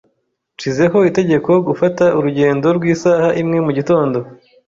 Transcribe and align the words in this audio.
Nshizeho 0.55 0.97
itegeko 1.09 1.51
gufata 1.67 2.03
urugendo 2.17 2.67
rw'isaha 2.77 3.27
imwe 3.41 3.57
mugitondo. 3.65 4.17